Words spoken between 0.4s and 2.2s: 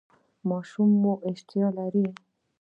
ماشوم مو اشتها لري؟